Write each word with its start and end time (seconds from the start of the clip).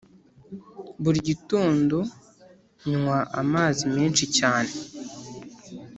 Buri 1.03 1.19
gitondo 1.29 1.97
nywa 2.89 3.17
amazi 3.41 3.83
menshi 3.95 4.25
cyane 4.37 4.71